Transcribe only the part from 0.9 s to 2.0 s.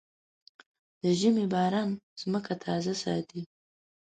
د ژمي باران